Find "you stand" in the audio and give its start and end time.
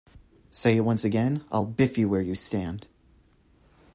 2.23-2.87